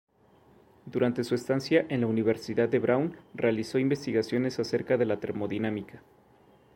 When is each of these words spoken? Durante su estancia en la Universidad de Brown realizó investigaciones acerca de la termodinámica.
Durante 0.87 1.23
su 1.23 1.35
estancia 1.35 1.85
en 1.87 2.01
la 2.01 2.07
Universidad 2.07 2.67
de 2.67 2.79
Brown 2.79 3.15
realizó 3.35 3.77
investigaciones 3.77 4.57
acerca 4.59 4.97
de 4.97 5.05
la 5.05 5.19
termodinámica. 5.19 6.01